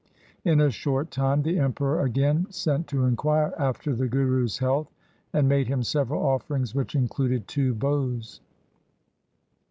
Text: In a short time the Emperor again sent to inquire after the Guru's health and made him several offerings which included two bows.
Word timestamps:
In 0.43 0.59
a 0.59 0.71
short 0.71 1.11
time 1.11 1.43
the 1.43 1.59
Emperor 1.59 2.01
again 2.01 2.47
sent 2.49 2.87
to 2.87 3.05
inquire 3.05 3.53
after 3.59 3.93
the 3.93 4.07
Guru's 4.07 4.57
health 4.57 4.91
and 5.31 5.47
made 5.47 5.67
him 5.67 5.83
several 5.83 6.25
offerings 6.25 6.73
which 6.73 6.95
included 6.95 7.47
two 7.47 7.75
bows. 7.75 8.41